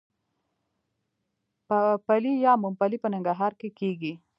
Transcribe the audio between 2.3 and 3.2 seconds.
یا ممپلی په